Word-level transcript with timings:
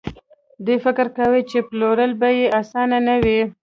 دوی 0.65 0.77
فکر 0.85 1.07
کاوه 1.17 1.39
چې 1.49 1.57
پلورل 1.69 2.11
به 2.19 2.29
يې 2.39 2.45
اسانه 2.59 2.97
نه 3.07 3.15
وي. 3.23 3.41